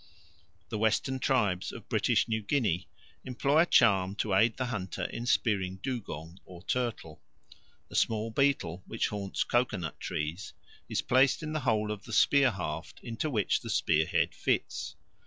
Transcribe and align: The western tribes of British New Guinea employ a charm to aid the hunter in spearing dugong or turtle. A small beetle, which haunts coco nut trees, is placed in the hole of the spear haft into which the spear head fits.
The 0.69 0.79
western 0.79 1.19
tribes 1.19 1.71
of 1.71 1.87
British 1.87 2.27
New 2.27 2.41
Guinea 2.41 2.87
employ 3.23 3.59
a 3.59 3.65
charm 3.67 4.15
to 4.15 4.33
aid 4.33 4.57
the 4.57 4.65
hunter 4.65 5.03
in 5.03 5.27
spearing 5.27 5.75
dugong 5.83 6.39
or 6.43 6.63
turtle. 6.63 7.21
A 7.91 7.95
small 7.95 8.31
beetle, 8.31 8.81
which 8.87 9.09
haunts 9.09 9.43
coco 9.43 9.77
nut 9.77 9.99
trees, 9.99 10.53
is 10.89 11.03
placed 11.03 11.43
in 11.43 11.53
the 11.53 11.59
hole 11.69 11.91
of 11.91 12.05
the 12.05 12.13
spear 12.13 12.49
haft 12.49 12.99
into 13.03 13.29
which 13.29 13.59
the 13.61 13.69
spear 13.69 14.07
head 14.07 14.33
fits. 14.33 14.95